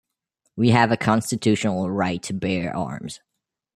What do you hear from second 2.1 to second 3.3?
to bear arms.